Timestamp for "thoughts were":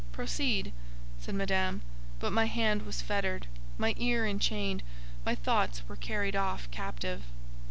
5.35-5.95